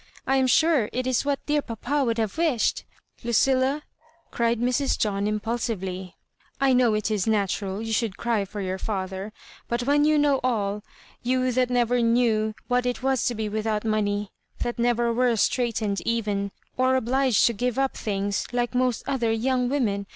[0.25, 2.85] I am sure it is what dear papa would have wished
[3.23, 3.83] ""Lucilla,"
[4.31, 4.97] cried Mrs.
[4.97, 6.15] John, impulsively,"
[6.59, 9.31] I know it is natural you should cry for your &ther;
[9.67, 10.81] but when you know all,—
[11.21, 14.31] you that never knew what it was to be without money—
[14.63, 19.69] ^that never were straitened even, or obliged to give up things, like most other young
[19.69, 20.07] women.